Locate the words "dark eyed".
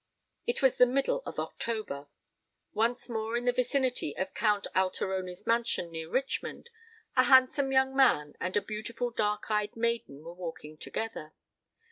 9.11-9.75